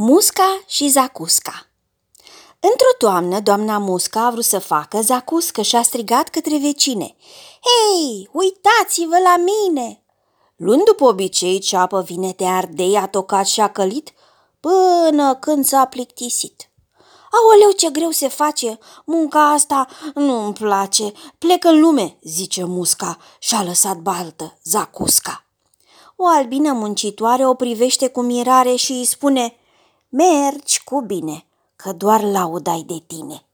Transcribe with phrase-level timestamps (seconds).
[0.00, 1.66] Musca și Zacusca
[2.60, 7.16] Într-o toamnă, doamna Musca a vrut să facă zacuscă și a strigat către vecine.
[7.60, 10.02] Hei, uitați-vă la mine!
[10.56, 14.12] Luând după obicei ceapă vine de ardei, a tocat și a călit
[14.60, 16.70] până când s-a plictisit.
[17.30, 18.78] Aoleu, ce greu se face!
[19.04, 21.12] Munca asta nu-mi place.
[21.38, 25.44] Plec în lume, zice musca și a lăsat baltă, zacusca.
[26.16, 29.52] O albină muncitoare o privește cu mirare și îi spune–
[30.10, 31.44] Mergi cu bine,
[31.76, 33.47] că doar laudai de tine.